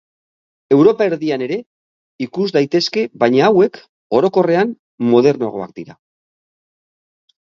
[0.75, 1.57] Europa erdian ere
[2.25, 3.77] ikus daitezke baina hauek,
[4.21, 4.71] orokorrean,
[5.11, 5.97] modernoagoak dira.